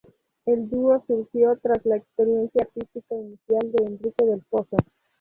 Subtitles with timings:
[0.47, 4.77] El dúo surgió tras la experiencia artística inicial de Enrique del Pozo.